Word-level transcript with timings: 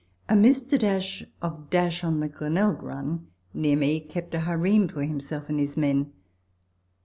Mr., 0.29 1.27
of, 1.43 1.67
on 2.03 2.19
the 2.21 2.27
Glenelg 2.27 2.81
run, 2.81 3.27
near 3.53 3.77
me, 3.77 3.99
kept 3.99 4.33
a 4.33 4.39
harem 4.39 4.87
for 4.87 5.03
himself 5.03 5.47
and 5.47 5.59
his 5.59 5.77
men. 5.77 6.11